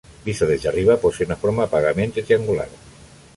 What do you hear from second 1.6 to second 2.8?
vagamente triangular.